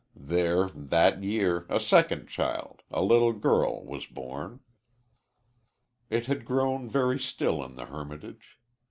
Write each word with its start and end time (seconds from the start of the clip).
There, 0.15 0.67
that 0.69 1.21
year, 1.21 1.67
a 1.69 1.79
second 1.79 2.25
child 2.27 2.81
a 2.89 3.03
little 3.03 3.33
girl 3.33 3.85
was 3.85 4.07
born." 4.07 4.61
It 6.09 6.25
had 6.25 6.43
grown 6.43 6.89
very 6.89 7.19
still 7.19 7.63
in 7.63 7.75
the 7.75 7.85
hermitage. 7.85 8.57